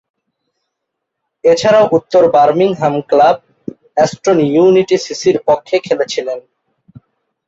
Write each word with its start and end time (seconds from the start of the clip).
এছাড়াও 1.43 1.85
উত্তর 1.91 2.23
Birmingham 2.35 2.95
club, 3.09 3.37
Aston 3.95 4.37
Unity 4.47 4.97
সিসি’র 4.97 5.37
পক্ষে 5.47 5.75
খেলেছিলেন। 5.79 6.39